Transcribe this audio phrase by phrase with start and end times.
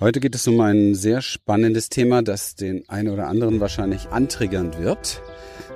[0.00, 4.78] Heute geht es um ein sehr spannendes Thema, das den einen oder anderen wahrscheinlich antriggern
[4.78, 5.20] wird,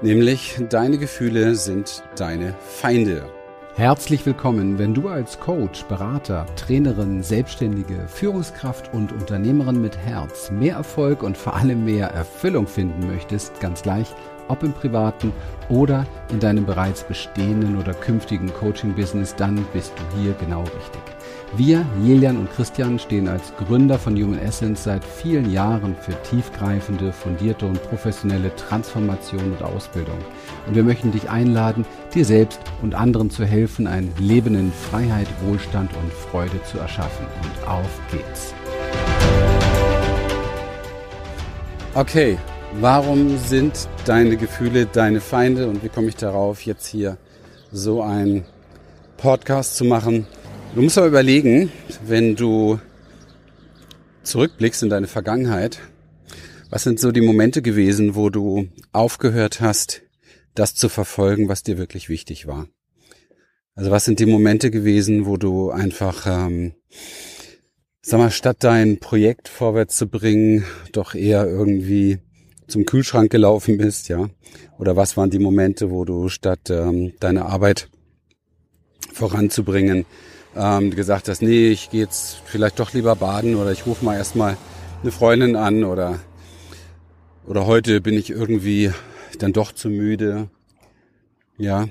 [0.01, 3.27] nämlich deine Gefühle sind deine Feinde.
[3.75, 10.77] Herzlich willkommen, wenn du als Coach, Berater, Trainerin, Selbstständige, Führungskraft und Unternehmerin mit Herz mehr
[10.77, 14.07] Erfolg und vor allem mehr Erfüllung finden möchtest, ganz gleich,
[14.49, 15.35] ob im privaten
[15.69, 21.03] oder in deinem bereits bestehenden oder künftigen Coaching-Business, dann bist du hier genau richtig.
[21.57, 27.13] Wir, Jelian und Christian, stehen als Gründer von Human Essence seit vielen Jahren für tiefgreifende,
[27.13, 30.19] fundierte und professionelle Transformation und Ausbildung.
[30.67, 35.29] Und wir möchten dich einladen, dir selbst und anderen zu helfen, ein Leben in Freiheit,
[35.45, 37.25] Wohlstand und Freude zu erschaffen.
[37.45, 38.53] Und auf geht's.
[41.95, 42.37] Okay,
[42.81, 47.17] warum sind deine Gefühle deine Feinde und wie komme ich darauf, jetzt hier
[47.71, 48.45] so einen
[49.19, 50.27] Podcast zu machen?
[50.75, 51.71] Du musst aber überlegen,
[52.05, 52.81] wenn du
[54.25, 55.79] zurückblickst in deine Vergangenheit,
[56.69, 60.03] was sind so die Momente gewesen, wo du aufgehört hast,
[60.57, 62.67] das zu verfolgen, was dir wirklich wichtig war?
[63.77, 66.75] Also was sind die Momente gewesen, wo du einfach, ähm,
[68.03, 72.19] sag mal, statt dein Projekt vorwärts zu bringen, doch eher irgendwie
[72.67, 74.29] zum Kühlschrank gelaufen bist, ja?
[74.81, 77.89] Oder was waren die Momente, wo du statt ähm, deine Arbeit
[79.13, 80.05] voranzubringen,
[80.57, 84.17] ähm, gesagt hast, nee, ich gehe jetzt vielleicht doch lieber baden oder ich rufe mal
[84.17, 84.57] erstmal
[85.03, 86.21] eine Freundin an oder
[87.47, 88.91] oder heute bin ich irgendwie
[89.39, 90.49] dann doch zu müde.
[91.59, 91.89] Ja,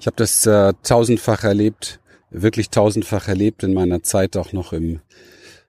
[0.00, 5.00] ich habe das äh, tausendfach erlebt, wirklich tausendfach erlebt in meiner Zeit auch noch im,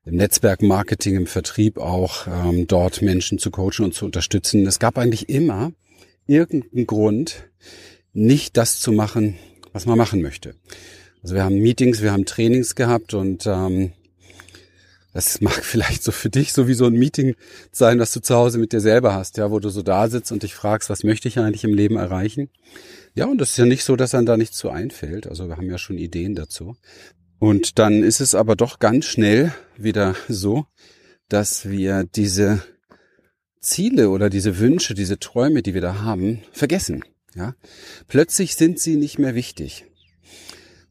[0.05, 4.65] im Netzwerkmarketing, im Vertrieb auch, ähm, dort Menschen zu coachen und zu unterstützen.
[4.65, 5.73] Es gab eigentlich immer
[6.27, 7.49] irgendeinen Grund,
[8.13, 9.35] nicht das zu machen,
[9.73, 10.55] was man machen möchte.
[11.25, 13.93] Also wir haben Meetings, wir haben Trainings gehabt und ähm,
[15.11, 17.33] das mag vielleicht so für dich so wie so ein Meeting
[17.71, 20.31] sein, was du zu Hause mit dir selber hast, ja, wo du so da sitzt
[20.31, 22.51] und dich fragst, was möchte ich eigentlich im Leben erreichen?
[23.15, 25.25] Ja, und das ist ja nicht so, dass dann da nichts zu einfällt.
[25.25, 26.75] Also wir haben ja schon Ideen dazu.
[27.39, 30.67] Und dann ist es aber doch ganz schnell wieder so,
[31.27, 32.61] dass wir diese
[33.61, 37.03] Ziele oder diese Wünsche, diese Träume, die wir da haben, vergessen.
[37.33, 37.55] Ja,
[38.07, 39.85] plötzlich sind sie nicht mehr wichtig.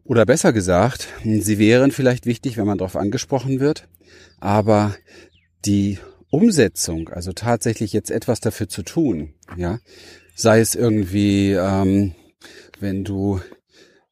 [0.05, 3.89] Oder besser gesagt, sie wären vielleicht wichtig, wenn man darauf angesprochen wird,
[4.39, 4.95] aber
[5.65, 5.99] die
[6.31, 9.79] Umsetzung, also tatsächlich jetzt etwas dafür zu tun, ja,
[10.35, 12.15] sei es irgendwie, ähm,
[12.81, 13.41] wenn du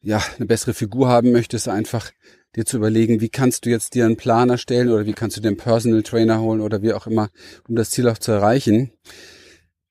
[0.00, 2.10] ja eine bessere Figur haben möchtest, einfach
[2.56, 5.42] dir zu überlegen, wie kannst du jetzt dir einen Plan erstellen oder wie kannst du
[5.42, 7.30] einen Personal Trainer holen oder wie auch immer,
[7.68, 8.92] um das Ziel auch zu erreichen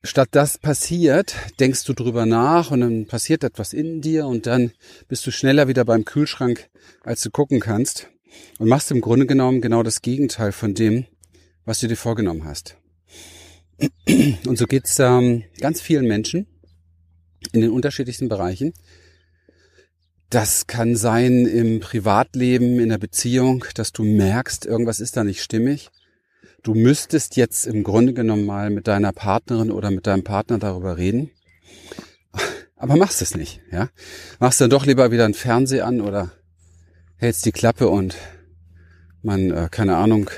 [0.04, 4.72] statt das passiert, denkst du drüber nach und dann passiert etwas in dir und dann
[5.08, 6.70] bist du schneller wieder beim Kühlschrank,
[7.04, 8.08] als du gucken kannst
[8.60, 11.06] und machst im Grunde genommen genau das Gegenteil von dem,
[11.66, 12.78] was du dir vorgenommen hast.
[14.46, 16.46] Und so geht's ähm, ganz vielen Menschen
[17.52, 18.74] in den unterschiedlichsten Bereichen.
[20.30, 25.42] Das kann sein im Privatleben, in der Beziehung, dass du merkst, irgendwas ist da nicht
[25.42, 25.90] stimmig
[26.64, 30.98] du müsstest jetzt im Grunde genommen mal mit deiner Partnerin oder mit deinem Partner darüber
[30.98, 31.32] reden,
[32.76, 33.90] aber machst es nicht, ja?
[34.40, 36.32] Machst dann doch lieber wieder ein Fernseher an oder
[37.18, 38.16] hältst die Klappe und
[39.22, 40.30] man, äh, keine Ahnung,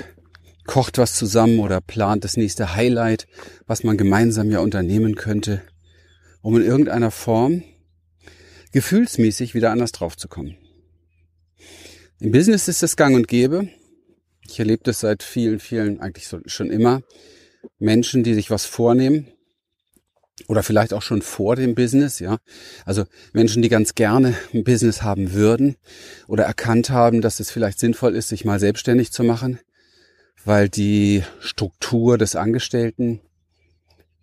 [0.66, 3.26] kocht was zusammen oder plant das nächste Highlight,
[3.66, 5.62] was man gemeinsam ja unternehmen könnte,
[6.42, 7.62] um in irgendeiner Form
[8.72, 10.56] gefühlsmäßig wieder anders draufzukommen.
[12.20, 13.68] Im Business ist es gang und gäbe,
[14.48, 17.02] ich erlebe das seit vielen, vielen, eigentlich so, schon immer.
[17.78, 19.28] Menschen, die sich was vornehmen
[20.48, 22.38] oder vielleicht auch schon vor dem Business, ja.
[22.84, 25.76] Also Menschen, die ganz gerne ein Business haben würden
[26.26, 29.60] oder erkannt haben, dass es vielleicht sinnvoll ist, sich mal selbstständig zu machen,
[30.44, 33.20] weil die Struktur des Angestellten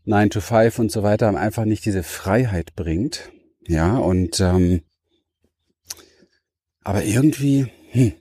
[0.04, 3.30] 9 to 5 und so weiter einfach nicht diese Freiheit bringt.
[3.68, 4.82] Ja, und ähm,
[6.84, 8.14] aber irgendwie, hm,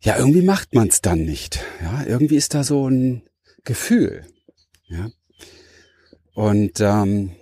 [0.00, 1.60] ja, irgendwie macht man es dann nicht.
[1.82, 3.22] Ja, irgendwie ist da so ein
[3.64, 4.24] Gefühl.
[4.86, 5.10] Ja.
[6.34, 7.32] Und, ähm,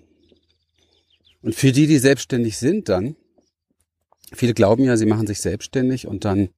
[1.42, 3.16] und für die, die selbstständig sind dann,
[4.32, 6.48] viele glauben ja, sie machen sich selbstständig und dann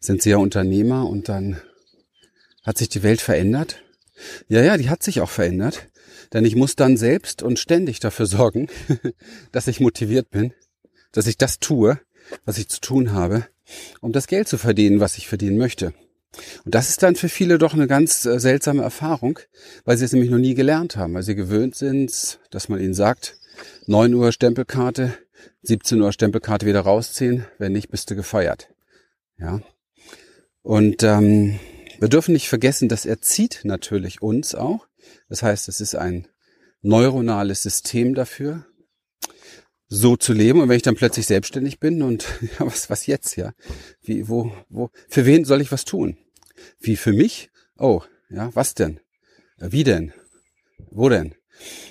[0.00, 1.60] sind sie ja Unternehmer und dann
[2.62, 3.82] hat sich die Welt verändert.
[4.48, 5.88] Ja, ja, die hat sich auch verändert.
[6.32, 8.68] Denn ich muss dann selbst und ständig dafür sorgen,
[9.52, 10.52] dass ich motiviert bin,
[11.12, 12.00] dass ich das tue,
[12.44, 13.46] was ich zu tun habe,
[14.00, 15.92] um das Geld zu verdienen, was ich verdienen möchte.
[16.64, 19.38] Und das ist dann für viele doch eine ganz äh, seltsame Erfahrung,
[19.84, 22.94] weil sie es nämlich noch nie gelernt haben, weil sie gewöhnt sind, dass man ihnen
[22.94, 23.36] sagt,
[23.86, 25.14] 9 Uhr Stempelkarte,
[25.62, 28.68] 17 Uhr Stempelkarte wieder rausziehen, wenn nicht, bist du gefeuert.
[29.38, 29.60] Ja.
[30.62, 31.58] Und ähm,
[32.00, 34.86] wir dürfen nicht vergessen, dass er zieht natürlich uns auch.
[35.28, 36.26] Das heißt, es ist ein
[36.82, 38.66] neuronales System dafür,
[39.88, 40.60] so zu leben.
[40.60, 43.52] Und wenn ich dann plötzlich selbstständig bin und ja, was, was jetzt, ja?
[44.02, 46.16] Wie, wo, wo, für wen soll ich was tun?
[46.80, 47.50] Wie für mich?
[47.78, 49.00] Oh, ja, was denn?
[49.58, 50.12] Äh, wie denn?
[50.90, 51.34] Wo denn?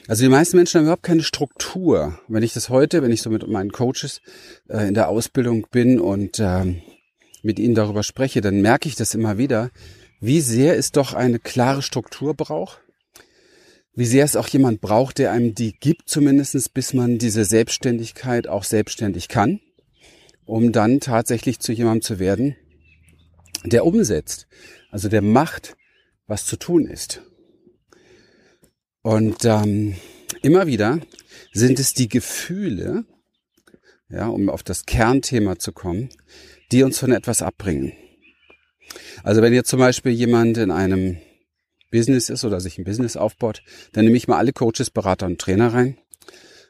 [0.08, 2.20] Also die meisten Menschen haben überhaupt keine Struktur.
[2.28, 4.22] Wenn ich das heute, wenn ich so mit meinen Coaches
[4.68, 6.82] äh, in der Ausbildung bin und ähm,
[7.44, 9.72] mit ihnen darüber spreche, dann merke ich das immer wieder,
[10.20, 12.83] wie sehr es doch eine klare Struktur braucht.
[13.96, 18.48] Wie sehr es auch jemand braucht, der einem die gibt, zumindestens bis man diese Selbstständigkeit
[18.48, 19.60] auch selbstständig kann,
[20.46, 22.56] um dann tatsächlich zu jemandem zu werden,
[23.64, 24.48] der umsetzt,
[24.90, 25.76] also der macht,
[26.26, 27.22] was zu tun ist.
[29.04, 29.96] Und ähm,
[30.42, 31.00] immer wieder
[31.52, 33.06] sind es die Gefühle,
[34.10, 36.10] ja, um auf das Kernthema zu kommen,
[36.72, 37.94] die uns von etwas abbringen.
[39.24, 41.18] Also wenn jetzt zum Beispiel jemand in einem
[41.94, 43.62] Business ist oder sich ein Business aufbaut,
[43.92, 45.98] dann nehme ich mal alle Coaches, Berater und Trainer rein.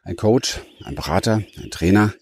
[0.04, 2.14] Ein Coach, ein Berater, ein Trainer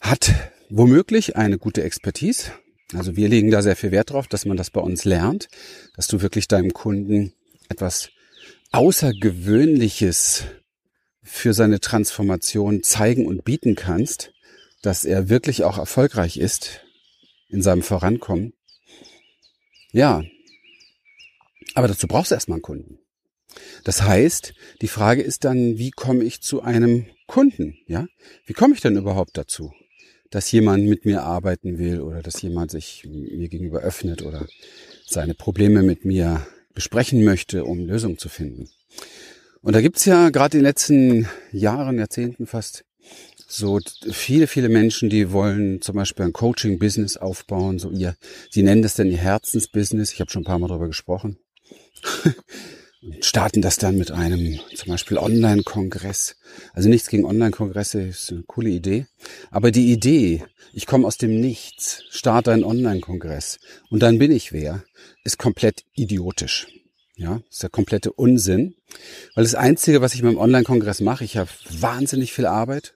[0.00, 0.32] hat
[0.70, 2.52] womöglich eine gute Expertise.
[2.94, 5.48] Also wir legen da sehr viel Wert drauf, dass man das bei uns lernt,
[5.96, 7.32] dass du wirklich deinem Kunden
[7.68, 8.10] etwas
[8.70, 10.44] Außergewöhnliches
[11.24, 14.32] für seine Transformation zeigen und bieten kannst,
[14.82, 16.80] dass er wirklich auch erfolgreich ist
[17.48, 18.52] in seinem Vorankommen.
[19.90, 20.22] Ja,
[21.78, 22.98] aber dazu brauchst du erstmal einen Kunden.
[23.84, 24.52] Das heißt,
[24.82, 27.78] die Frage ist dann, wie komme ich zu einem Kunden?
[27.86, 28.08] Ja,
[28.46, 29.72] wie komme ich denn überhaupt dazu,
[30.30, 34.48] dass jemand mit mir arbeiten will oder dass jemand sich mir gegenüber öffnet oder
[35.06, 36.44] seine Probleme mit mir
[36.74, 38.68] besprechen möchte, um Lösungen zu finden.
[39.60, 42.84] Und da gibt's ja gerade in den letzten Jahren, Jahrzehnten fast
[43.46, 48.16] so viele, viele Menschen, die wollen zum Beispiel ein Coaching-Business aufbauen, so ihr,
[48.50, 50.12] sie nennen das dann ihr Herzensbusiness.
[50.12, 51.38] Ich habe schon ein paar Mal darüber gesprochen.
[53.02, 56.36] Und starten das dann mit einem zum Beispiel Online-Kongress.
[56.72, 59.06] Also nichts gegen Online-Kongresse, ist eine coole Idee.
[59.50, 63.58] Aber die Idee, ich komme aus dem Nichts, starte einen Online-Kongress
[63.90, 64.84] und dann bin ich wer,
[65.24, 66.66] ist komplett idiotisch.
[67.16, 68.76] Ja, ist der komplette Unsinn.
[69.34, 72.94] Weil das Einzige, was ich mit dem Online-Kongress mache, ich habe wahnsinnig viel Arbeit,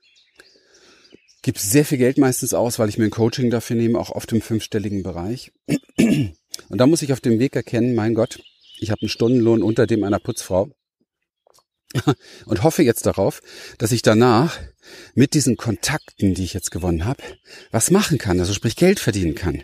[1.42, 4.30] gebe sehr viel Geld meistens aus, weil ich mir ein Coaching dafür nehme, auch oft
[4.32, 5.52] im fünfstelligen Bereich.
[5.98, 8.40] Und da muss ich auf dem Weg erkennen, mein Gott,
[8.82, 10.70] ich habe einen Stundenlohn unter dem einer Putzfrau
[12.46, 13.40] und hoffe jetzt darauf,
[13.78, 14.58] dass ich danach
[15.14, 17.22] mit diesen Kontakten, die ich jetzt gewonnen habe,
[17.70, 19.62] was machen kann, also sprich Geld verdienen kann.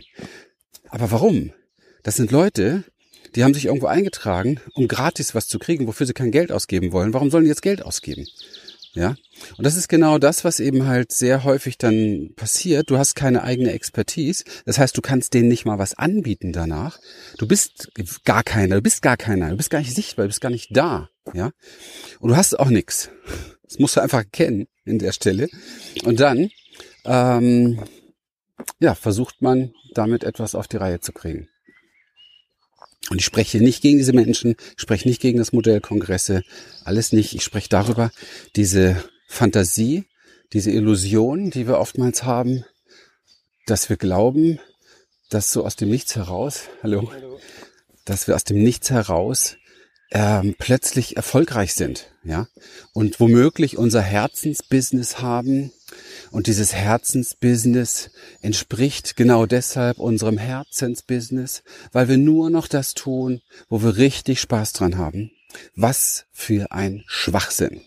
[0.88, 1.52] Aber warum?
[2.02, 2.84] Das sind Leute,
[3.34, 6.92] die haben sich irgendwo eingetragen, um gratis was zu kriegen, wofür sie kein Geld ausgeben
[6.92, 7.12] wollen.
[7.12, 8.26] Warum sollen die jetzt Geld ausgeben?
[8.94, 9.16] Ja.
[9.56, 12.90] Und das ist genau das, was eben halt sehr häufig dann passiert.
[12.90, 14.44] Du hast keine eigene Expertise.
[14.64, 16.98] Das heißt, du kannst denen nicht mal was anbieten danach.
[17.36, 17.90] Du bist
[18.24, 20.76] gar keiner, du bist gar keiner, du bist gar nicht sichtbar, du bist gar nicht
[20.76, 21.10] da.
[21.32, 21.50] Ja.
[22.20, 23.10] Und du hast auch nichts.
[23.62, 25.48] Das musst du einfach kennen in der Stelle.
[26.04, 26.50] Und dann,
[27.04, 27.82] ähm,
[28.80, 31.48] ja, versucht man damit etwas auf die Reihe zu kriegen.
[33.10, 36.42] Und ich spreche nicht gegen diese Menschen, ich spreche nicht gegen das Modell Kongresse,
[36.84, 37.34] alles nicht.
[37.34, 38.10] Ich spreche darüber,
[38.54, 40.04] diese Fantasie,
[40.52, 42.64] diese Illusion, die wir oftmals haben,
[43.66, 44.58] dass wir glauben,
[45.30, 47.38] dass so aus dem Nichts heraus, hallo, hallo.
[48.04, 49.56] dass wir aus dem Nichts heraus
[50.10, 52.48] ähm, plötzlich erfolgreich sind, ja,
[52.94, 55.72] und womöglich unser Herzensbusiness haben,
[56.30, 63.82] und dieses Herzensbusiness entspricht genau deshalb unserem Herzensbusiness, weil wir nur noch das tun, wo
[63.82, 65.30] wir richtig Spaß dran haben.
[65.74, 67.80] Was für ein Schwachsinn.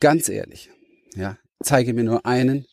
[0.00, 0.70] Ganz ehrlich,
[1.14, 2.66] ja, zeige mir nur einen,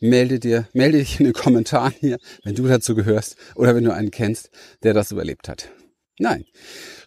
[0.00, 3.92] melde dir, melde dich in den Kommentaren hier, wenn du dazu gehörst oder wenn du
[3.92, 4.50] einen kennst,
[4.82, 5.70] der das überlebt hat.
[6.18, 6.46] Nein.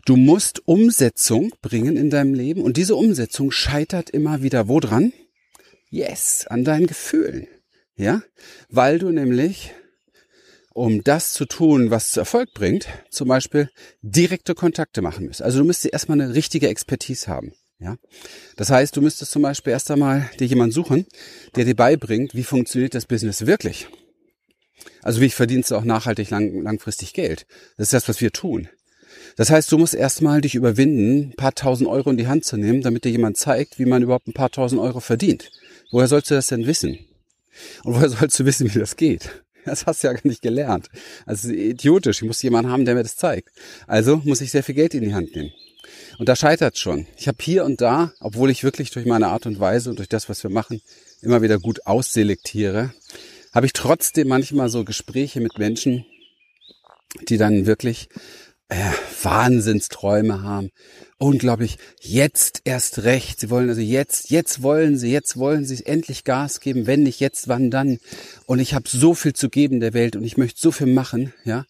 [0.05, 5.13] Du musst Umsetzung bringen in deinem Leben und diese Umsetzung scheitert immer wieder wo dran?
[5.91, 7.48] Yes, an deinen Gefühlen.
[7.98, 8.24] Ja,
[8.69, 9.74] weil du nämlich,
[10.74, 13.69] um das zu tun, was zu Erfolg bringt, zum Beispiel
[14.01, 15.41] direkte Kontakte machen musst.
[15.41, 17.51] Also du müsstest erstmal eine richtige Expertise haben.
[17.77, 17.98] Ja,
[18.55, 21.05] das heißt, du müsstest zum Beispiel erst einmal dir jemanden suchen,
[21.55, 23.88] der dir beibringt, wie funktioniert das Business wirklich.
[25.01, 27.45] Also wie verdienst du auch nachhaltig lang, langfristig Geld.
[27.75, 28.69] Das ist das, was wir tun.
[29.36, 32.55] Das heißt, du musst erstmal dich überwinden, ein paar tausend Euro in die Hand zu
[32.55, 35.51] nehmen, damit dir jemand zeigt, wie man überhaupt ein paar tausend Euro verdient.
[35.91, 37.00] Woher sollst du das denn wissen?
[37.83, 39.29] Und woher sollst du wissen, wie das geht?
[39.65, 40.89] Das hast du ja gar nicht gelernt.
[41.25, 42.21] Also idiotisch.
[42.21, 43.50] Ich muss jemanden haben, der mir das zeigt.
[43.86, 45.51] Also muss ich sehr viel Geld in die Hand nehmen.
[46.17, 47.05] Und da scheitert schon.
[47.17, 50.10] Ich habe hier und da, obwohl ich wirklich durch meine Art und Weise und durch
[50.10, 50.81] das, was wir machen,
[51.21, 52.93] immer wieder gut ausselektiere,
[53.53, 56.05] habe ich trotzdem manchmal so Gespräche mit Menschen,
[57.27, 58.07] die dann wirklich
[58.72, 58.92] äh,
[59.24, 60.70] Wahnsinnsträume haben.
[61.18, 61.78] Unglaublich.
[62.00, 63.40] Jetzt erst recht.
[63.42, 66.88] Sie wollen also jetzt, jetzt wollen sie, jetzt wollen sie endlich Gas geben.
[66.88, 68.00] Wenn nicht jetzt, wann dann?
[68.46, 71.34] Und ich habe so viel zu geben der Welt und ich möchte so viel machen,
[71.44, 71.66] ja.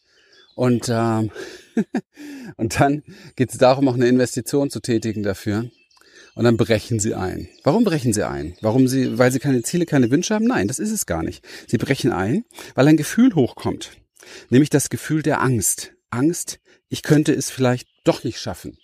[0.56, 1.32] Und ähm,
[2.58, 3.04] und dann
[3.36, 5.70] geht es darum, auch eine Investition zu tätigen dafür.
[6.36, 7.50] Und dann brechen sie ein.
[7.64, 8.56] Warum brechen sie ein?
[8.62, 10.46] Warum sie, weil sie keine Ziele, keine Wünsche haben?
[10.46, 11.44] Nein, das ist es gar nicht.
[11.68, 13.92] Sie brechen ein, weil ein Gefühl hochkommt.
[14.50, 15.94] Nämlich das Gefühl der Angst.
[16.12, 18.78] Angst, ich könnte es vielleicht doch nicht schaffen.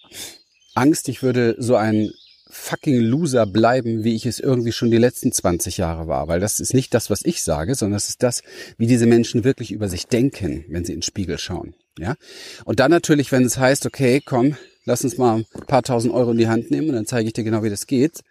[0.73, 2.11] Angst, ich würde so ein
[2.49, 6.27] fucking Loser bleiben, wie ich es irgendwie schon die letzten 20 Jahre war.
[6.27, 8.41] Weil das ist nicht das, was ich sage, sondern das ist das,
[8.77, 11.75] wie diese Menschen wirklich über sich denken, wenn sie in den Spiegel schauen.
[11.99, 12.15] Ja.
[12.65, 14.55] Und dann natürlich, wenn es heißt, okay, komm,
[14.85, 17.33] lass uns mal ein paar tausend Euro in die Hand nehmen und dann zeige ich
[17.33, 18.21] dir genau, wie das geht,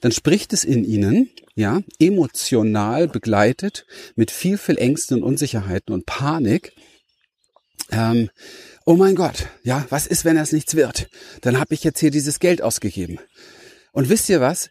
[0.00, 6.06] dann spricht es in ihnen, ja, emotional begleitet mit viel, viel Ängsten und Unsicherheiten und
[6.06, 6.72] Panik.
[7.90, 8.30] Ähm,
[8.86, 11.08] oh mein Gott, ja, was ist, wenn es nichts wird?
[11.42, 13.18] Dann habe ich jetzt hier dieses Geld ausgegeben.
[13.92, 14.70] Und wisst ihr was?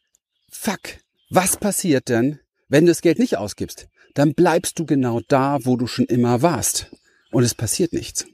[0.50, 0.82] Fuck,
[1.29, 3.88] was passiert denn, wenn du das Geld nicht ausgibst?
[4.13, 6.88] Dann bleibst du genau da, wo du schon immer warst.
[7.32, 8.25] Und es passiert nichts.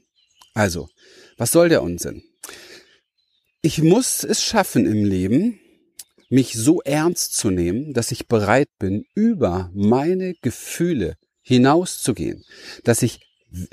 [0.54, 0.88] Also,
[1.36, 2.22] was soll der Unsinn?
[3.62, 5.60] Ich muss es schaffen im Leben,
[6.28, 12.44] mich so ernst zu nehmen, dass ich bereit bin, über meine Gefühle hinauszugehen,
[12.84, 13.20] dass ich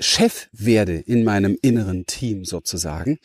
[0.00, 3.18] Chef werde in meinem inneren Team sozusagen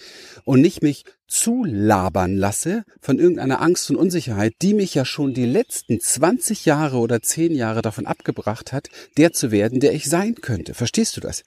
[0.43, 5.45] und nicht mich zulabern lasse von irgendeiner Angst und Unsicherheit, die mich ja schon die
[5.45, 10.36] letzten 20 Jahre oder 10 Jahre davon abgebracht hat, der zu werden, der ich sein
[10.36, 10.75] könnte.
[10.75, 11.43] Verstehst du das?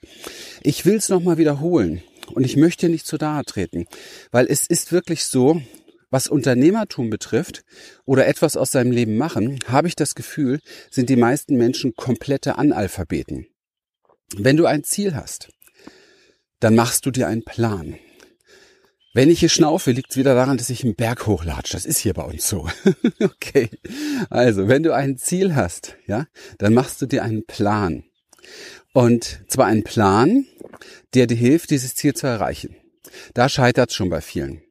[0.63, 3.87] Ich will es nochmal wiederholen und ich möchte nicht zu nahe treten,
[4.33, 5.63] weil es ist wirklich so,
[6.11, 7.63] was Unternehmertum betrifft
[8.05, 10.61] oder etwas aus seinem Leben machen, habe ich das Gefühl,
[10.91, 13.47] sind die meisten Menschen komplette Analphabeten.
[14.35, 15.49] Wenn du ein Ziel hast,
[16.61, 17.99] dann machst du dir einen Plan.
[19.15, 21.73] Wenn ich hier schnaufe, liegt es wieder daran, dass ich einen Berg hochlatsche.
[21.73, 22.69] Das ist hier bei uns so.
[23.21, 23.71] okay.
[24.29, 26.27] Also, wenn du ein Ziel hast, ja,
[26.59, 28.05] dann machst du dir einen Plan.
[28.93, 30.47] Und zwar einen Plan,
[31.15, 32.77] der dir hilft, dieses Ziel zu erreichen.
[33.33, 34.63] Da scheitert es schon bei vielen.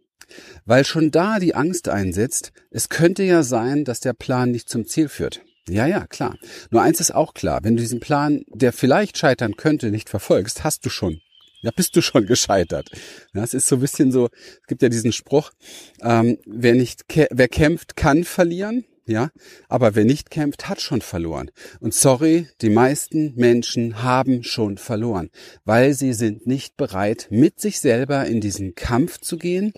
[0.65, 4.85] Weil schon da die Angst einsetzt, es könnte ja sein, dass der Plan nicht zum
[4.85, 5.41] Ziel führt.
[5.67, 6.37] Ja, ja, klar.
[6.69, 10.63] Nur eins ist auch klar, wenn du diesen Plan, der vielleicht scheitern könnte, nicht verfolgst,
[10.63, 11.21] hast du schon.
[11.61, 12.89] Ja, bist du schon gescheitert.
[13.33, 14.29] Ja, es ist so ein bisschen so,
[14.61, 15.51] es gibt ja diesen Spruch,
[16.01, 18.85] ähm, wer nicht, wer kämpft, kann verlieren.
[19.07, 19.29] Ja,
[19.69, 21.51] aber wer nicht kämpft, hat schon verloren.
[21.79, 25.29] Und sorry, die meisten Menschen haben schon verloren,
[25.63, 29.73] weil sie sind nicht bereit, mit sich selber in diesen Kampf zu gehen,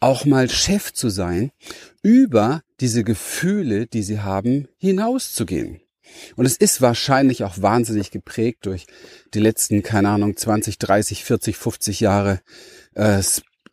[0.00, 1.52] auch mal Chef zu sein,
[2.02, 5.80] über diese Gefühle, die sie haben, hinauszugehen.
[6.34, 8.86] Und es ist wahrscheinlich auch wahnsinnig geprägt durch
[9.32, 12.40] die letzten, keine Ahnung, 20, 30, 40, 50 Jahre
[12.94, 13.22] äh,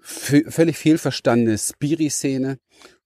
[0.01, 2.60] völlig fehlverstandene Spiri-Szene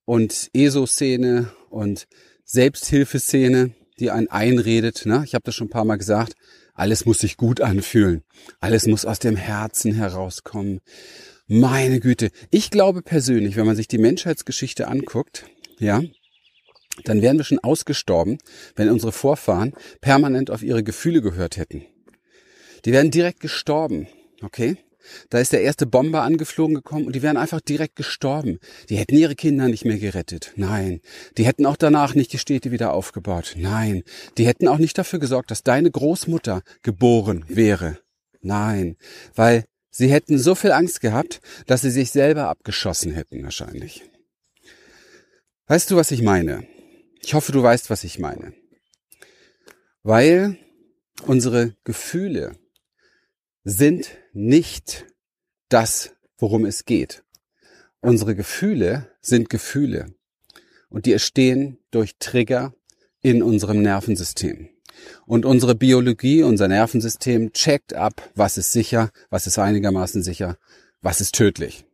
[0.06, 2.08] und ESO-Szene und
[2.46, 5.06] Selbsthilfeszene, die einen einredet.
[5.06, 5.24] Ne?
[5.26, 6.34] Ich habe das schon ein paar Mal gesagt.
[6.74, 8.24] Alles muss sich gut anfühlen.
[8.60, 10.82] Alles muss aus dem Herzen herauskommen.
[11.48, 12.32] Meine Güte.
[12.50, 15.46] Ich glaube persönlich, wenn man sich die Menschheitsgeschichte anguckt,
[15.80, 16.02] ja,
[17.04, 18.38] dann wären wir schon ausgestorben,
[18.76, 21.86] wenn unsere Vorfahren permanent auf ihre Gefühle gehört hätten.
[22.86, 24.08] Die wären direkt gestorben,
[24.42, 24.78] okay?
[25.30, 28.60] Da ist der erste Bomber angeflogen gekommen und die wären einfach direkt gestorben.
[28.90, 30.54] Die hätten ihre Kinder nicht mehr gerettet.
[30.56, 31.02] Nein.
[31.38, 33.56] Die hätten auch danach nicht die Städte wieder aufgebaut.
[33.58, 34.04] Nein.
[34.38, 38.00] Die hätten auch nicht dafür gesorgt, dass deine Großmutter geboren wäre.
[38.42, 38.98] Nein.
[39.36, 44.04] Weil sie hätten so viel Angst gehabt, dass sie sich selber abgeschossen hätten wahrscheinlich.
[45.68, 46.68] Weißt du, was ich meine?
[47.22, 48.54] Ich hoffe, du weißt, was ich meine.
[50.04, 50.58] Weil
[51.26, 52.58] unsere Gefühle
[53.64, 55.06] sind nicht
[55.70, 57.24] das, worum es geht.
[58.02, 60.14] Unsere Gefühle sind Gefühle
[60.90, 62.74] und die entstehen durch Trigger
[63.22, 64.70] in unserem Nervensystem.
[65.26, 70.58] Und unsere Biologie, unser Nervensystem checkt ab, was ist sicher, was ist einigermaßen sicher,
[71.02, 71.86] was ist tödlich.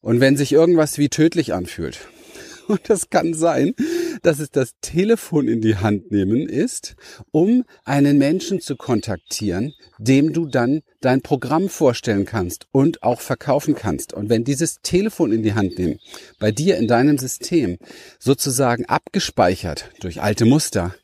[0.00, 1.98] Und wenn sich irgendwas wie tödlich anfühlt,
[2.68, 3.74] und das kann sein,
[4.22, 6.96] dass es das Telefon in die Hand nehmen ist,
[7.30, 13.74] um einen Menschen zu kontaktieren, dem du dann dein Programm vorstellen kannst und auch verkaufen
[13.74, 14.12] kannst.
[14.12, 15.98] Und wenn dieses Telefon in die Hand nehmen,
[16.38, 17.78] bei dir in deinem System
[18.18, 20.94] sozusagen abgespeichert durch alte Muster,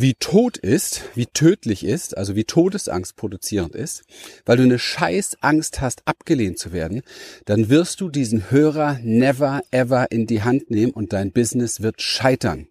[0.00, 4.04] wie tot ist, wie tödlich ist, also wie Todesangst produzierend ist,
[4.46, 7.02] weil du eine scheiß Angst hast, abgelehnt zu werden,
[7.46, 12.00] dann wirst du diesen Hörer never ever in die Hand nehmen und dein Business wird
[12.00, 12.68] scheitern.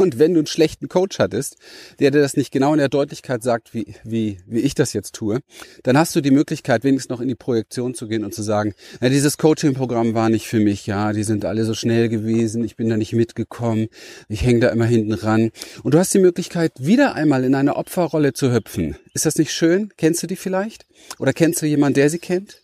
[0.00, 1.58] Und wenn du einen schlechten Coach hattest,
[1.98, 5.14] der dir das nicht genau in der Deutlichkeit sagt, wie, wie, wie ich das jetzt
[5.14, 5.40] tue,
[5.82, 8.72] dann hast du die Möglichkeit, wenigstens noch in die Projektion zu gehen und zu sagen,
[9.02, 12.76] na, dieses Coaching-Programm war nicht für mich, ja, die sind alle so schnell gewesen, ich
[12.76, 13.88] bin da nicht mitgekommen,
[14.30, 15.50] ich hänge da immer hinten ran.
[15.82, 18.96] Und du hast die Möglichkeit, wieder einmal in eine Opferrolle zu hüpfen.
[19.12, 19.90] Ist das nicht schön?
[19.98, 20.86] Kennst du die vielleicht?
[21.18, 22.62] Oder kennst du jemanden, der sie kennt?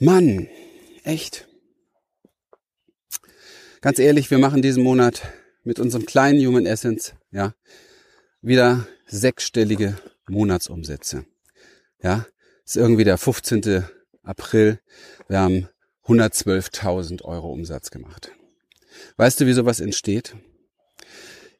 [0.00, 0.48] Mann,
[1.02, 1.48] echt.
[3.80, 5.22] Ganz ehrlich, wir machen diesen Monat
[5.64, 7.54] mit unserem kleinen Human Essence, ja,
[8.40, 9.96] wieder sechsstellige
[10.28, 11.24] Monatsumsätze.
[12.02, 12.26] Ja,
[12.64, 13.84] ist irgendwie der 15.
[14.22, 14.78] April.
[15.28, 15.68] Wir haben
[16.06, 18.30] 112.000 Euro Umsatz gemacht.
[19.16, 20.36] Weißt du, wie sowas entsteht?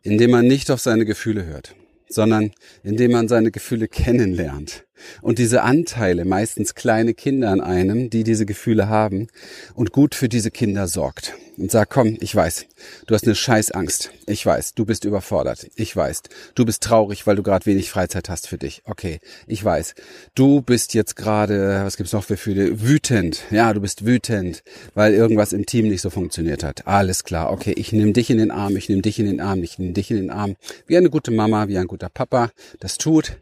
[0.02, 1.75] Indem man nicht auf seine Gefühle hört
[2.14, 4.87] sondern indem man seine Gefühle kennenlernt.
[5.22, 9.28] Und diese Anteile, meistens kleine Kinder an einem, die diese Gefühle haben
[9.74, 11.34] und gut für diese Kinder sorgt.
[11.56, 12.66] Und sagt, komm, ich weiß,
[13.06, 14.10] du hast eine Scheißangst.
[14.26, 15.68] Ich weiß, du bist überfordert.
[15.76, 16.22] Ich weiß,
[16.56, 18.82] du bist traurig, weil du gerade wenig Freizeit hast für dich.
[18.86, 19.94] Okay, ich weiß.
[20.34, 22.82] Du bist jetzt gerade, was gibt's noch für Gefühle?
[22.82, 23.44] Wütend.
[23.52, 26.88] Ja, du bist wütend, weil irgendwas im Team nicht so funktioniert hat.
[26.88, 27.52] Alles klar.
[27.52, 29.92] Okay, ich nehme dich in den Arm, ich nehme dich in den Arm, ich nehme
[29.92, 30.56] dich in den Arm.
[30.88, 33.36] Wie eine gute Mama, wie ein guter Papa das tut.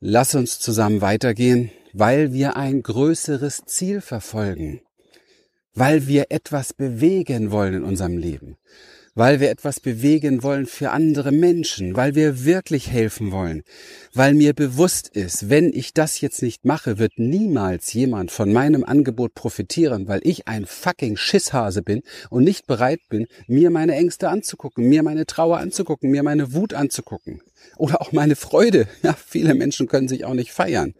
[0.00, 4.80] Lass uns zusammen weitergehen, weil wir ein größeres Ziel verfolgen,
[5.74, 8.58] weil wir etwas bewegen wollen in unserem Leben,
[9.18, 13.64] weil wir etwas bewegen wollen für andere Menschen, weil wir wirklich helfen wollen,
[14.14, 18.84] weil mir bewusst ist, wenn ich das jetzt nicht mache, wird niemals jemand von meinem
[18.84, 24.28] Angebot profitieren, weil ich ein fucking Schisshase bin und nicht bereit bin, mir meine Ängste
[24.28, 27.42] anzugucken, mir meine Trauer anzugucken, mir meine Wut anzugucken
[27.76, 28.86] oder auch meine Freude.
[29.02, 30.94] Ja, viele Menschen können sich auch nicht feiern.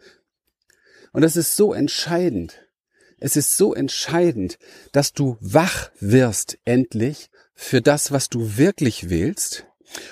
[1.13, 2.65] Und das ist so entscheidend.
[3.21, 4.59] Es ist so entscheidend,
[4.91, 9.67] dass du wach wirst endlich für das, was du wirklich willst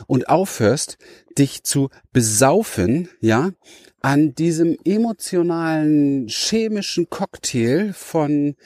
[0.08, 0.98] und aufhörst,
[1.38, 3.52] dich zu besaufen, ja,
[4.00, 8.56] an diesem emotionalen, chemischen Cocktail von,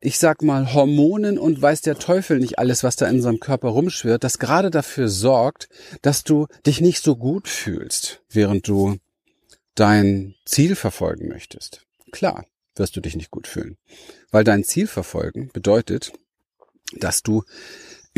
[0.00, 3.70] ich sag mal, Hormonen und weiß der Teufel nicht alles, was da in unserem Körper
[3.70, 5.68] rumschwirrt, das gerade dafür sorgt,
[6.02, 8.98] dass du dich nicht so gut fühlst, während du
[9.74, 11.82] dein Ziel verfolgen möchtest.
[12.12, 13.78] Klar, wirst du dich nicht gut fühlen,
[14.30, 16.12] weil dein Ziel verfolgen bedeutet,
[16.92, 17.42] dass du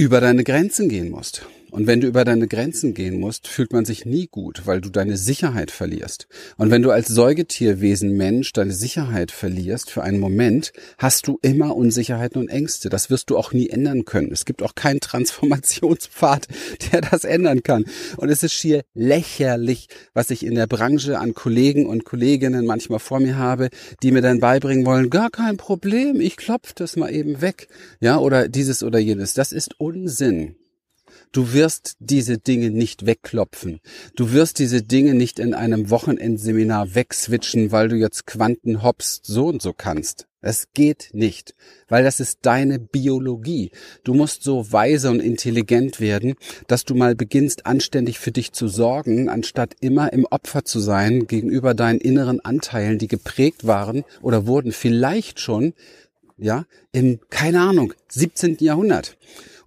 [0.01, 1.45] über deine Grenzen gehen musst.
[1.71, 4.91] Und wenn du über deine Grenzen gehen musst, fühlt man sich nie gut, weil du
[4.91, 6.27] deine Sicherheit verlierst.
[6.57, 11.77] Und wenn du als Säugetierwesen Mensch deine Sicherheit verlierst für einen Moment, hast du immer
[11.77, 12.89] Unsicherheiten und Ängste.
[12.89, 14.33] Das wirst du auch nie ändern können.
[14.33, 16.49] Es gibt auch keinen Transformationspfad,
[16.93, 17.85] der das ändern kann.
[18.17, 22.99] Und es ist schier lächerlich, was ich in der Branche an Kollegen und Kolleginnen manchmal
[22.99, 23.71] vor mir habe,
[24.03, 27.69] die mir dann beibringen wollen, gar kein Problem, ich klopfe das mal eben weg.
[28.01, 29.35] Ja, oder dieses oder jenes.
[29.35, 30.57] Das ist Unsinn.
[31.33, 33.79] Du wirst diese Dinge nicht wegklopfen.
[34.17, 39.63] Du wirst diese Dinge nicht in einem Wochenendseminar wegswitchen, weil du jetzt Quantenhops so und
[39.63, 40.27] so kannst.
[40.41, 41.55] Es geht nicht,
[41.89, 43.71] weil das ist deine Biologie.
[44.03, 46.35] Du musst so weise und intelligent werden,
[46.67, 51.29] dass du mal beginnst, anständig für dich zu sorgen, anstatt immer im Opfer zu sein
[51.29, 55.75] gegenüber deinen inneren Anteilen, die geprägt waren oder wurden vielleicht schon,
[56.39, 58.57] ja, im, keine Ahnung, 17.
[58.59, 59.17] Jahrhundert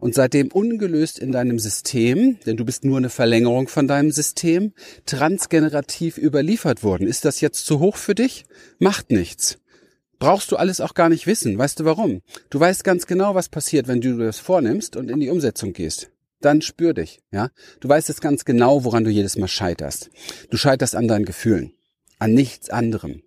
[0.03, 4.73] und seitdem ungelöst in deinem System, denn du bist nur eine Verlängerung von deinem System,
[5.05, 7.07] transgenerativ überliefert worden.
[7.07, 8.43] Ist das jetzt zu hoch für dich?
[8.79, 9.59] Macht nichts.
[10.19, 11.57] Brauchst du alles auch gar nicht wissen.
[11.57, 12.21] Weißt du warum?
[12.49, 16.11] Du weißt ganz genau, was passiert, wenn du das vornimmst und in die Umsetzung gehst.
[16.41, 17.49] Dann spür dich, ja?
[17.79, 20.09] Du weißt jetzt ganz genau, woran du jedes Mal scheiterst.
[20.49, 21.71] Du scheiterst an deinen Gefühlen.
[22.19, 23.21] An nichts anderem.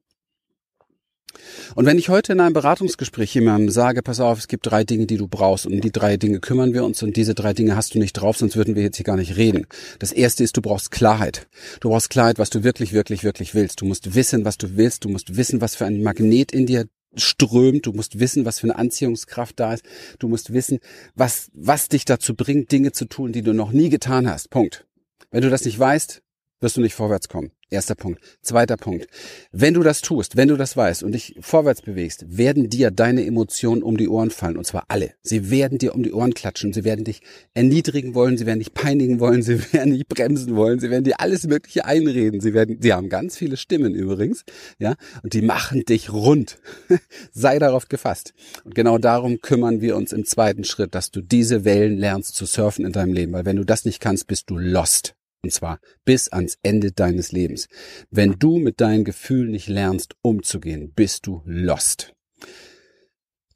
[1.75, 5.07] Und wenn ich heute in einem Beratungsgespräch jemandem sage, pass auf, es gibt drei Dinge,
[5.07, 7.77] die du brauchst und um die drei Dinge kümmern wir uns und diese drei Dinge
[7.77, 9.67] hast du nicht drauf, sonst würden wir jetzt hier gar nicht reden.
[9.99, 11.49] Das erste ist, du brauchst Klarheit.
[11.81, 13.81] Du brauchst Klarheit, was du wirklich, wirklich, wirklich willst.
[13.81, 15.05] Du musst wissen, was du willst.
[15.05, 17.87] Du musst wissen, was für ein Magnet in dir strömt.
[17.87, 19.85] Du musst wissen, was für eine Anziehungskraft da ist.
[20.19, 20.79] Du musst wissen,
[21.15, 24.51] was, was dich dazu bringt, Dinge zu tun, die du noch nie getan hast.
[24.51, 24.87] Punkt.
[25.31, 26.23] Wenn du das nicht weißt,
[26.61, 27.51] wirst du nicht vorwärts kommen.
[27.69, 28.21] Erster Punkt.
[28.43, 29.09] Zweiter Punkt.
[29.51, 33.27] Wenn du das tust, wenn du das weißt und dich vorwärts bewegst, werden dir deine
[33.27, 34.57] Emotionen um die Ohren fallen.
[34.57, 35.15] Und zwar alle.
[35.25, 36.73] Sie werden dir um die Ohren klatschen.
[36.73, 37.23] Sie werden dich
[37.55, 38.39] erniedrigen wollen.
[38.39, 39.43] Sie werden dich peinigen wollen.
[39.43, 40.79] Sie werden dich bremsen wollen.
[40.79, 42.41] Sie werden dir alles Mögliche einreden.
[42.41, 44.45] Sie werden, sie haben ganz viele Stimmen übrigens.
[44.79, 44.95] Ja.
[45.25, 46.59] Und die machen dich rund.
[47.33, 48.33] Sei darauf gefasst.
[48.65, 52.47] Und genau darum kümmern wir uns im zweiten Schritt, dass du diese Wellen lernst zu
[52.47, 53.33] surfen in deinem Leben.
[53.33, 55.16] Weil wenn du das nicht kannst, bist du lost.
[55.47, 57.69] Und zwar bis ans Ende deines Lebens.
[58.11, 62.16] Wenn du mit deinen Gefühlen nicht lernst, umzugehen, bist du lost.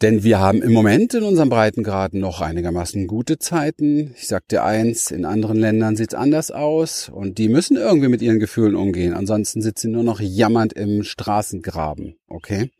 [0.02, 4.14] Denn wir haben im Moment in unserem Breitengraden noch einigermaßen gute Zeiten.
[4.16, 8.22] Ich sag dir eins, in anderen Ländern sieht's anders aus und die müssen irgendwie mit
[8.22, 9.12] ihren Gefühlen umgehen.
[9.12, 12.70] Ansonsten sitzen sie nur noch jammernd im Straßengraben, okay?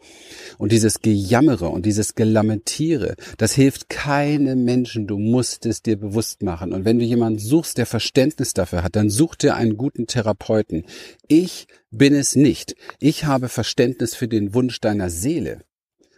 [0.56, 5.06] Und dieses Gejammere und dieses Gelamentiere, das hilft keinem Menschen.
[5.06, 6.72] Du musst es dir bewusst machen.
[6.72, 10.84] Und wenn du jemanden suchst, der Verständnis dafür hat, dann such dir einen guten Therapeuten.
[11.28, 12.76] Ich bin es nicht.
[12.98, 15.60] Ich habe Verständnis für den Wunsch deiner Seele.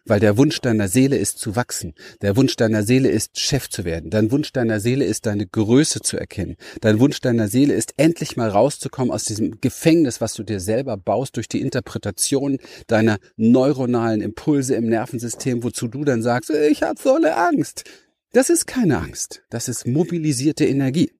[0.04, 1.94] Weil der Wunsch deiner Seele ist zu wachsen.
[2.22, 4.10] Der Wunsch deiner Seele ist Chef zu werden.
[4.10, 6.56] Dein Wunsch deiner Seele ist deine Größe zu erkennen.
[6.80, 10.96] Dein Wunsch deiner Seele ist endlich mal rauszukommen aus diesem Gefängnis, was du dir selber
[10.96, 17.00] baust durch die Interpretation deiner neuronalen Impulse im Nervensystem, wozu du dann sagst, ich habe
[17.00, 17.84] so eine Angst.
[18.32, 19.42] Das ist keine Angst.
[19.50, 21.12] Das ist mobilisierte Energie.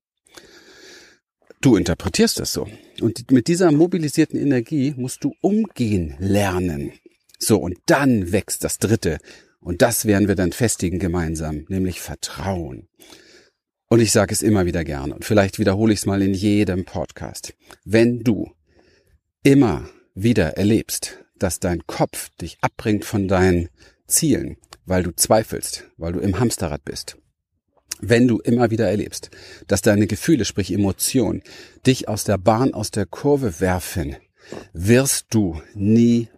[1.61, 2.67] Du interpretierst das so.
[3.01, 6.93] Und mit dieser mobilisierten Energie musst du umgehen lernen.
[7.43, 9.19] So, und dann wächst das dritte.
[9.59, 12.89] Und das werden wir dann festigen gemeinsam, nämlich Vertrauen.
[13.89, 16.85] Und ich sage es immer wieder gerne und vielleicht wiederhole ich es mal in jedem
[16.85, 17.55] Podcast.
[17.85, 18.53] Wenn du
[19.43, 23.71] immer wieder erlebst, dass dein Kopf dich abbringt von deinen
[24.07, 27.19] Zielen, weil du zweifelst, weil du im Hamsterrad bist,
[28.01, 29.31] wenn du immer wieder erlebst,
[29.67, 31.43] dass deine Gefühle, sprich Emotionen,
[31.85, 34.17] dich aus der Bahn, aus der Kurve werfen,
[34.73, 35.61] wirst du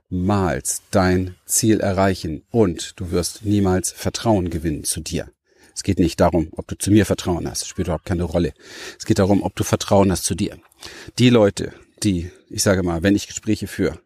[0.09, 5.31] niemals dein Ziel erreichen und du wirst niemals Vertrauen gewinnen zu dir.
[5.75, 8.53] Es geht nicht darum, ob du zu mir Vertrauen hast, spielt überhaupt keine Rolle.
[8.99, 10.57] Es geht darum, ob du Vertrauen hast zu dir.
[11.19, 13.99] Die Leute, die, ich sage mal, wenn ich Gespräche führe,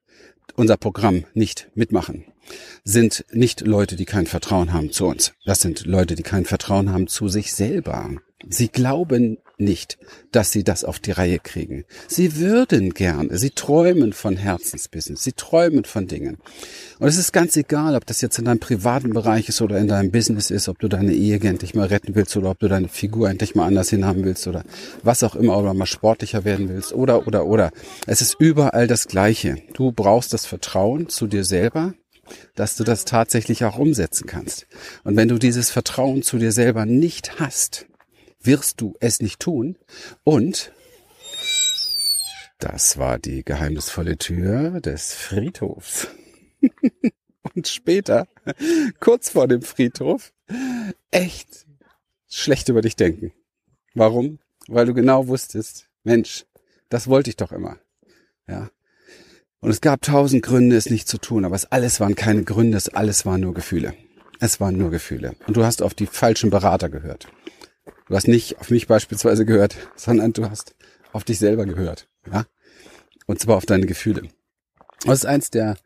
[0.57, 2.25] unser Programm nicht mitmachen,
[2.85, 5.35] sind nicht Leute, die kein Vertrauen haben zu uns.
[5.45, 8.11] Das sind Leute, die kein Vertrauen haben zu sich selber.
[8.49, 9.99] Sie glauben nicht,
[10.33, 11.85] dass sie das auf die Reihe kriegen.
[12.07, 16.39] Sie würden gerne, sie träumen von Herzensbusiness, sie träumen von Dingen.
[16.99, 19.89] Und es ist ganz egal, ob das jetzt in deinem privaten Bereich ist oder in
[19.89, 22.89] deinem Business ist, ob du deine Ehe endlich mal retten willst oder ob du deine
[22.89, 24.65] Figur endlich mal anders hinhaben willst oder
[25.03, 27.71] was auch immer oder mal sportlicher werden willst oder, oder, oder.
[28.07, 29.57] Es ist überall das Gleiche.
[29.75, 31.95] Du brauchst das Vertrauen zu dir selber,
[32.55, 34.67] dass du das tatsächlich auch umsetzen kannst.
[35.05, 37.87] Und wenn du dieses Vertrauen zu dir selber nicht hast,
[38.41, 39.77] wirst du es nicht tun.
[40.25, 40.73] Und
[42.59, 46.09] das war die geheimnisvolle Tür des Friedhofs.
[47.55, 48.27] Und später,
[49.01, 50.33] kurz vor dem Friedhof,
[51.11, 51.67] echt
[52.29, 53.33] schlecht über dich denken.
[53.95, 54.39] Warum?
[54.67, 56.47] Weil du genau wusstest, Mensch,
[56.89, 57.79] das wollte ich doch immer.
[58.47, 58.71] Ja.
[59.61, 62.77] Und es gab tausend Gründe, es nicht zu tun, aber es alles waren keine Gründe,
[62.77, 63.95] es alles waren nur Gefühle.
[64.41, 65.35] Es waren nur Gefühle.
[65.47, 67.29] Und du hast auf die falschen Berater gehört.
[68.09, 70.75] Du hast nicht auf mich beispielsweise gehört, sondern du hast
[71.13, 72.09] auf dich selber gehört.
[72.31, 72.47] Ja?
[73.27, 74.29] Und zwar auf deine Gefühle.
[75.05, 75.77] Das ist eins der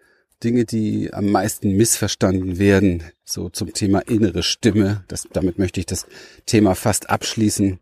[0.43, 5.05] Dinge, die am meisten missverstanden werden, so zum Thema innere Stimme.
[5.09, 6.07] Das, damit möchte ich das
[6.45, 7.79] Thema fast abschließen,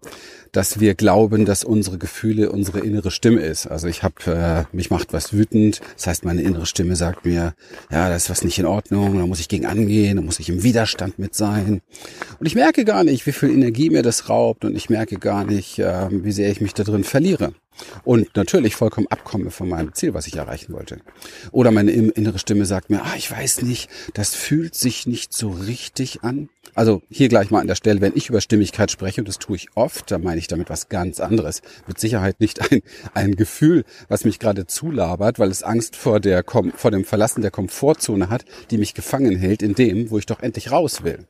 [0.52, 3.66] dass wir glauben, dass unsere Gefühle unsere innere Stimme ist.
[3.66, 5.80] Also ich habe, äh, mich macht was wütend.
[5.96, 7.54] Das heißt, meine innere Stimme sagt mir,
[7.90, 10.50] ja, da ist was nicht in Ordnung, da muss ich gegen angehen, da muss ich
[10.50, 11.80] im Widerstand mit sein.
[12.38, 15.44] Und ich merke gar nicht, wie viel Energie mir das raubt und ich merke gar
[15.44, 17.54] nicht, äh, wie sehr ich mich da drin verliere
[18.04, 20.98] und natürlich vollkommen abkomme von meinem Ziel, was ich erreichen wollte.
[21.52, 25.48] Oder meine innere Stimme sagt mir, ah, ich weiß nicht, das fühlt sich nicht so
[25.50, 26.50] richtig an.
[26.74, 29.56] Also hier gleich mal an der Stelle, wenn ich über Stimmigkeit spreche, und das tue
[29.56, 31.62] ich oft, dann meine ich damit was ganz anderes.
[31.86, 32.82] Mit Sicherheit nicht ein,
[33.14, 37.50] ein Gefühl, was mich gerade zulabert, weil es Angst vor, der, vor dem Verlassen der
[37.50, 41.26] Komfortzone hat, die mich gefangen hält in dem, wo ich doch endlich raus will.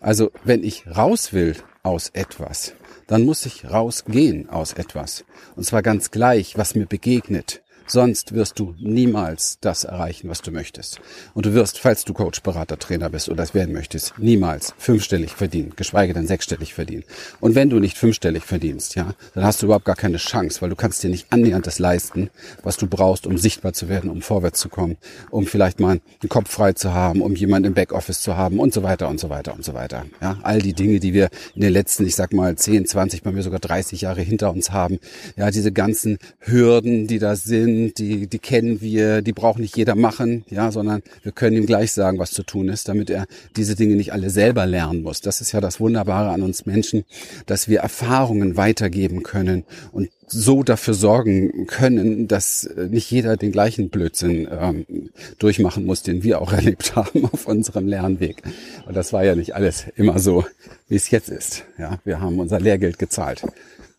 [0.00, 2.72] Also wenn ich raus will aus etwas,
[3.06, 5.24] dann muss ich rausgehen aus etwas.
[5.56, 7.63] Und zwar ganz gleich, was mir begegnet.
[7.86, 11.00] Sonst wirst du niemals das erreichen, was du möchtest.
[11.34, 15.32] Und du wirst, falls du Coach, Berater, Trainer bist oder das werden möchtest, niemals fünfstellig
[15.32, 17.04] verdienen, geschweige denn sechsstellig verdienen.
[17.40, 20.70] Und wenn du nicht fünfstellig verdienst, ja, dann hast du überhaupt gar keine Chance, weil
[20.70, 22.30] du kannst dir nicht annähernd das leisten,
[22.62, 24.96] was du brauchst, um sichtbar zu werden, um vorwärts zu kommen,
[25.30, 28.72] um vielleicht mal einen Kopf frei zu haben, um jemanden im Backoffice zu haben und
[28.72, 30.06] so weiter und so weiter und so weiter.
[30.22, 33.30] Ja, all die Dinge, die wir in den letzten, ich sag mal, 10, 20, bei
[33.30, 34.98] mir sogar 30 Jahre hinter uns haben.
[35.36, 39.94] Ja, diese ganzen Hürden, die da sind, die, die kennen wir, die braucht nicht jeder
[39.94, 43.74] machen, ja, sondern wir können ihm gleich sagen, was zu tun ist, damit er diese
[43.74, 45.20] Dinge nicht alle selber lernen muss.
[45.20, 47.04] Das ist ja das Wunderbare an uns Menschen,
[47.46, 53.90] dass wir Erfahrungen weitergeben können und so dafür sorgen können, dass nicht jeder den gleichen
[53.90, 58.42] Blödsinn ähm, durchmachen muss, den wir auch erlebt haben auf unserem Lernweg.
[58.86, 60.44] Und das war ja nicht alles immer so,
[60.88, 61.64] wie es jetzt ist.
[61.78, 63.44] Ja, wir haben unser Lehrgeld gezahlt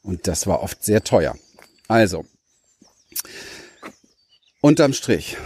[0.03, 1.35] und das war oft sehr teuer.
[1.88, 2.25] Also,
[4.65, 5.38] Unterm Strich,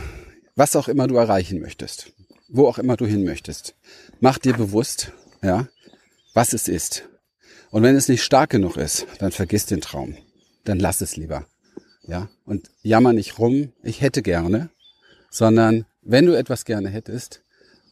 [0.55, 2.13] was auch immer du erreichen möchtest,
[2.47, 3.75] wo auch immer du hin möchtest.
[4.21, 5.11] Mach dir bewusst,
[5.43, 5.67] ja,
[6.33, 7.03] was es ist.
[7.69, 10.15] Und wenn es nicht stark genug ist, dann vergiss den Traum.
[10.63, 11.45] Dann lass es lieber.
[12.07, 14.69] Ja, und jammer nicht rum, ich hätte gerne,
[15.29, 17.41] sondern wenn du etwas gerne hättest,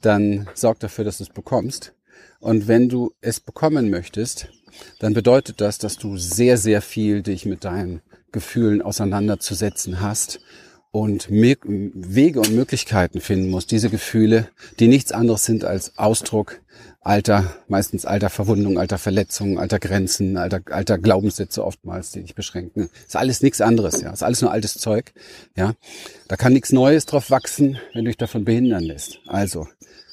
[0.02, 1.92] dann sorg dafür, dass du es bekommst.
[2.40, 4.48] Und wenn du es bekommen möchtest,
[5.00, 10.40] dann bedeutet das, dass du sehr, sehr viel dich mit deinen Gefühlen auseinanderzusetzen hast
[10.92, 16.62] und Wege und Möglichkeiten finden musst, diese Gefühle, die nichts anderes sind als Ausdruck
[17.02, 22.90] alter, meistens alter Verwundung, alter Verletzungen, alter Grenzen, alter, alter Glaubenssätze oftmals, die dich beschränken.
[23.08, 24.12] Ist alles nichts anderes, ja.
[24.12, 25.14] Ist alles nur altes Zeug,
[25.56, 25.74] ja.
[26.28, 29.20] Da kann nichts Neues drauf wachsen, wenn du dich davon behindern lässt.
[29.26, 29.68] Also,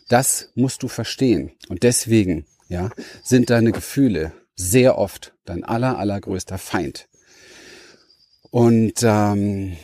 [0.09, 1.51] das musst du verstehen.
[1.69, 2.91] Und deswegen, ja,
[3.25, 7.09] sind deine Gefühle sehr oft dein aller, allergrößter Feind.
[8.51, 9.77] Und ähm,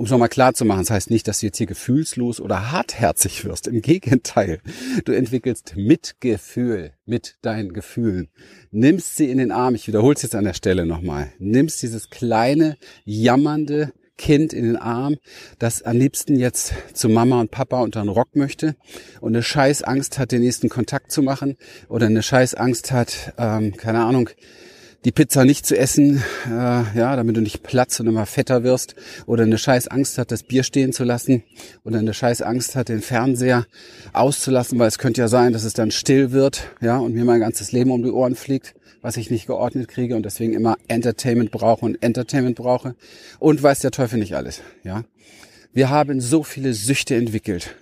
[0.00, 2.72] um es nochmal klar zu machen, das heißt nicht, dass du jetzt hier gefühlslos oder
[2.72, 3.66] hartherzig wirst.
[3.66, 4.62] Im Gegenteil,
[5.04, 8.30] du entwickelst Mitgefühl mit deinen Gefühlen.
[8.70, 12.08] Nimmst sie in den Arm, ich wiederhole es jetzt an der Stelle nochmal, nimmst dieses
[12.08, 15.16] kleine, jammernde, Kind in den Arm,
[15.58, 18.76] das am liebsten jetzt zu Mama und Papa unter den Rock möchte
[19.20, 21.58] und eine scheiß Angst hat, den nächsten Kontakt zu machen
[21.90, 24.30] oder eine scheiß Angst hat, ähm, keine Ahnung,
[25.04, 28.94] die Pizza nicht zu essen, äh, ja, damit du nicht platzt und immer fetter wirst,
[29.26, 31.42] oder eine scheiß Angst hat, das Bier stehen zu lassen,
[31.84, 33.66] oder eine scheiß Angst hat, den Fernseher
[34.12, 37.40] auszulassen, weil es könnte ja sein, dass es dann still wird, ja, und mir mein
[37.40, 41.50] ganzes Leben um die Ohren fliegt, was ich nicht geordnet kriege und deswegen immer Entertainment
[41.50, 42.94] brauche und Entertainment brauche
[43.38, 45.04] und weiß der Teufel nicht alles, ja.
[45.72, 47.76] Wir haben so viele Süchte entwickelt,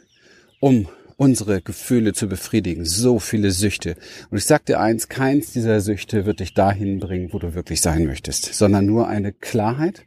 [0.60, 2.84] um unsere Gefühle zu befriedigen.
[2.84, 3.96] So viele Süchte.
[4.30, 7.80] Und ich sag dir eins, keins dieser Süchte wird dich dahin bringen, wo du wirklich
[7.80, 10.06] sein möchtest, sondern nur eine Klarheit,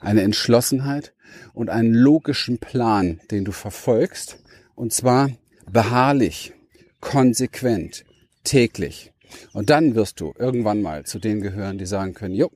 [0.00, 1.14] eine Entschlossenheit
[1.54, 4.38] und einen logischen Plan, den du verfolgst.
[4.74, 5.30] Und zwar
[5.70, 6.52] beharrlich,
[7.00, 8.04] konsequent,
[8.44, 9.12] täglich.
[9.54, 12.50] Und dann wirst du irgendwann mal zu denen gehören, die sagen können, jo,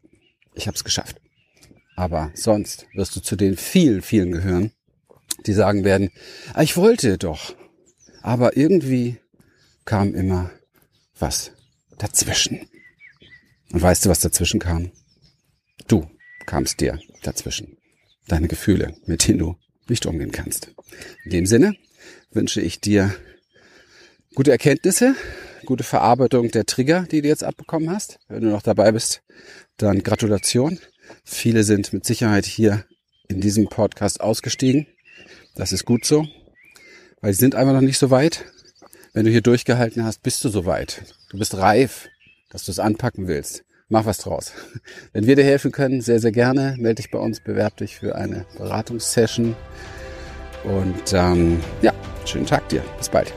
[0.53, 1.23] ich hab's geschafft.
[1.97, 4.73] Aber sonst wirst du zu den vielen, vielen gehören,
[5.47, 6.11] die sagen werden,
[6.53, 7.55] ah, ich wollte doch,
[8.25, 9.19] aber irgendwie
[9.85, 10.51] kam immer
[11.19, 11.53] was
[11.99, 12.67] dazwischen.
[13.71, 14.93] Und weißt du, was dazwischen kam?
[15.89, 16.09] Du
[16.47, 17.77] kamst dir dazwischen.
[18.27, 19.57] Deine Gefühle, mit denen du
[19.89, 20.71] nicht umgehen kannst.
[21.25, 21.77] In dem Sinne
[22.31, 23.15] wünsche ich dir
[24.35, 25.15] gute Erkenntnisse,
[25.67, 28.21] gute Verarbeitung der Trigger, die du jetzt abbekommen hast.
[28.29, 29.23] Wenn du noch dabei bist,
[29.77, 30.81] dann Gratulation.
[31.25, 32.87] Viele sind mit Sicherheit hier
[33.29, 34.87] in diesem Podcast ausgestiegen.
[35.57, 36.27] Das ist gut so
[37.25, 38.45] weil sie sind einfach noch nicht so weit.
[39.15, 41.01] Wenn du hier durchgehalten hast, bist du so weit.
[41.31, 42.11] Du bist reif,
[42.51, 43.65] dass du es anpacken willst.
[43.89, 44.53] Mach was draus.
[45.15, 46.77] Wenn wir dir helfen können, sehr, sehr gerne.
[46.79, 49.57] Melde dich bei uns, bewerb dich für eine Beratungssession.
[50.65, 51.95] Und ähm, ja,
[52.27, 52.83] schönen Tag dir.
[52.99, 53.33] Bis bald.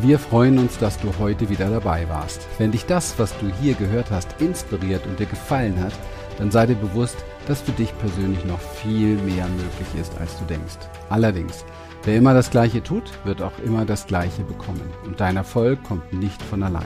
[0.00, 2.46] Wir freuen uns, dass du heute wieder dabei warst.
[2.58, 5.92] Wenn dich das, was du hier gehört hast, inspiriert und dir gefallen hat,
[6.38, 7.16] dann sei dir bewusst,
[7.48, 10.76] dass für dich persönlich noch viel mehr möglich ist, als du denkst.
[11.08, 11.64] Allerdings,
[12.04, 14.82] Wer immer das Gleiche tut, wird auch immer das Gleiche bekommen.
[15.04, 16.84] Und dein Erfolg kommt nicht von allein.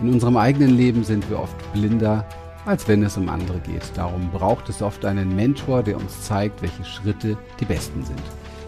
[0.00, 2.24] In unserem eigenen Leben sind wir oft blinder,
[2.64, 3.82] als wenn es um andere geht.
[3.96, 8.22] Darum braucht es oft einen Mentor, der uns zeigt, welche Schritte die besten sind.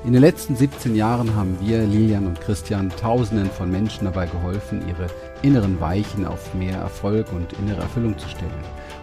[0.04, 4.86] In den letzten 17 Jahren haben wir, Lilian und Christian, Tausenden von Menschen dabei geholfen,
[4.86, 5.06] ihre
[5.40, 8.50] inneren Weichen auf mehr Erfolg und innere Erfüllung zu stellen.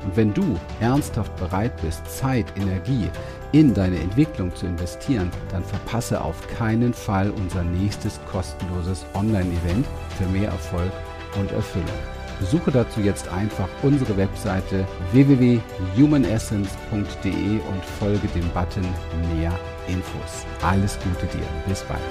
[0.05, 3.09] Und wenn du ernsthaft bereit bist, Zeit, Energie
[3.51, 9.85] in deine Entwicklung zu investieren, dann verpasse auf keinen Fall unser nächstes kostenloses Online-Event
[10.17, 10.91] für mehr Erfolg
[11.39, 11.87] und Erfüllung.
[12.39, 18.87] Besuche dazu jetzt einfach unsere Webseite www.humanessence.de und folge dem Button
[19.35, 19.53] Mehr
[19.87, 20.47] Infos.
[20.63, 21.45] Alles Gute dir.
[21.67, 22.01] Bis bald.